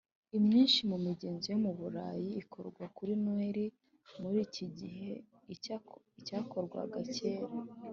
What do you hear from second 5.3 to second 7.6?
n iyakorwaga kera